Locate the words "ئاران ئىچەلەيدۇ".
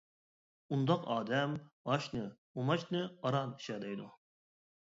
3.25-4.09